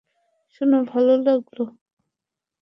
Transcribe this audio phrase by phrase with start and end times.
[0.53, 1.57] শোনে ভালো লাগল।